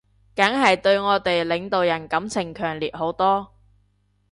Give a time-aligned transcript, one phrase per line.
[0.35, 3.51] 梗係對我哋領導人感情強烈好多